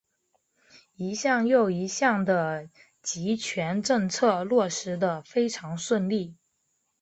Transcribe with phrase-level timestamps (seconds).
[0.95, 2.71] 一项又一项的
[3.03, 6.35] 极权政策落实得非常顺利。